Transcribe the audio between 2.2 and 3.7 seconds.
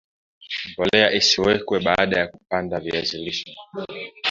kupanda viazi lishe